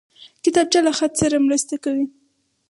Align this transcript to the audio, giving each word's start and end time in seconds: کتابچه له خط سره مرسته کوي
کتابچه 0.43 0.79
له 0.85 0.91
خط 0.97 1.13
سره 1.21 1.37
مرسته 1.47 1.75
کوي 1.83 2.05